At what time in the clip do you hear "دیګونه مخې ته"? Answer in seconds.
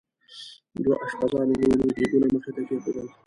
1.97-2.61